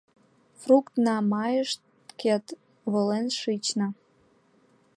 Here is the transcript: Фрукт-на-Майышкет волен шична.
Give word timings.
Фрукт-на-Майышкет 0.61 2.45
волен 2.91 3.27
шична. 3.39 3.87